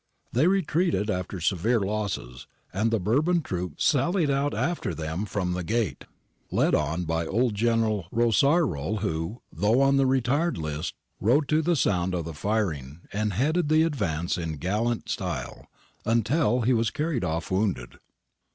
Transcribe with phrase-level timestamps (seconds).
[0.33, 5.63] They retreated after severe losses, and the Bourbon troops sallied out after them from the
[5.63, 6.05] gate,
[6.49, 11.75] led on by old General Rossaroll who, though on the retired list, rode to the
[11.75, 15.67] sound of the firing and headed the advance in gallant style,
[16.03, 17.99] until he was carried off wounded.